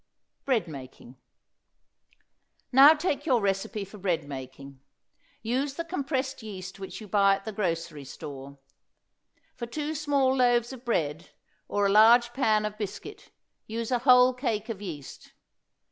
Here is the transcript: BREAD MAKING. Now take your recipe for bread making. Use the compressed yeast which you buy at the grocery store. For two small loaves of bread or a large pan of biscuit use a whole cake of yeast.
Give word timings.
BREAD 0.45 0.67
MAKING. 0.67 1.17
Now 2.71 2.93
take 2.95 3.27
your 3.27 3.39
recipe 3.39 3.85
for 3.85 3.99
bread 3.99 4.27
making. 4.27 4.79
Use 5.43 5.75
the 5.75 5.85
compressed 5.85 6.41
yeast 6.41 6.79
which 6.79 6.99
you 7.01 7.07
buy 7.07 7.35
at 7.35 7.45
the 7.45 7.51
grocery 7.51 8.03
store. 8.05 8.57
For 9.53 9.67
two 9.67 9.93
small 9.93 10.35
loaves 10.35 10.73
of 10.73 10.83
bread 10.85 11.29
or 11.67 11.85
a 11.85 11.89
large 11.89 12.33
pan 12.33 12.65
of 12.65 12.79
biscuit 12.79 13.29
use 13.67 13.91
a 13.91 13.99
whole 13.99 14.33
cake 14.33 14.69
of 14.69 14.81
yeast. 14.81 15.33